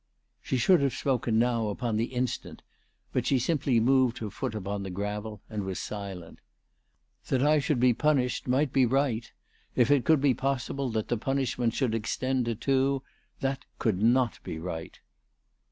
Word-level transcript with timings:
She 0.41 0.57
should 0.57 0.81
have 0.81 0.95
spoken 0.95 1.37
now, 1.37 1.67
upon 1.67 1.95
the 1.95 2.05
instant; 2.05 2.63
but 3.13 3.27
she 3.27 3.37
simply 3.37 3.79
moved 3.79 4.17
her 4.17 4.31
foot 4.31 4.55
upon 4.55 4.81
the 4.81 4.89
gravel 4.89 5.43
and 5.47 5.63
was 5.63 5.77
silent. 5.77 6.39
"That 7.27 7.43
I 7.43 7.59
should 7.59 7.79
be 7.79 7.93
punished 7.93 8.47
might 8.47 8.73
be 8.73 8.87
right. 8.87 9.31
If 9.75 9.91
it 9.91 10.03
could 10.03 10.19
be 10.19 10.33
possible 10.33 10.89
that 10.89 11.09
the 11.09 11.17
punishment 11.17 11.75
should 11.75 11.93
extend 11.93 12.45
to 12.45 12.55
two, 12.55 13.03
that 13.41 13.65
could 13.77 14.01
not 14.01 14.39
be 14.43 14.57
right." 14.57 14.99